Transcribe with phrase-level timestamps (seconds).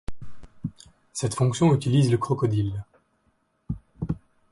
[1.13, 2.85] Cette fonction utilise le crocodile.